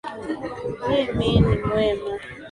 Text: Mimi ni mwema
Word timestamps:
Mimi 1.15 1.29
ni 1.45 1.55
mwema 1.65 2.09